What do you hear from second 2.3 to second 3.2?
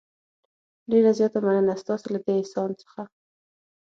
احسان څخه.